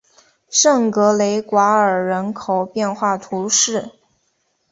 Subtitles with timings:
[0.49, 3.91] 圣格雷瓜尔人口变化图示